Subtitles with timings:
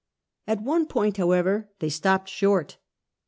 [0.47, 2.79] At one point however they stopped short.